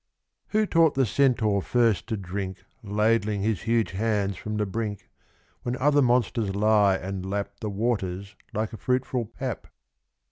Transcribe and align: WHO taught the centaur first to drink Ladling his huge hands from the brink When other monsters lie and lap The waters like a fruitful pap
WHO 0.47 0.65
taught 0.65 0.95
the 0.95 1.05
centaur 1.05 1.61
first 1.61 2.07
to 2.07 2.17
drink 2.17 2.63
Ladling 2.81 3.41
his 3.43 3.61
huge 3.61 3.91
hands 3.91 4.35
from 4.35 4.57
the 4.57 4.65
brink 4.65 5.07
When 5.61 5.77
other 5.77 6.01
monsters 6.01 6.55
lie 6.55 6.95
and 6.95 7.23
lap 7.23 7.59
The 7.59 7.69
waters 7.69 8.35
like 8.51 8.73
a 8.73 8.77
fruitful 8.77 9.25
pap 9.25 9.67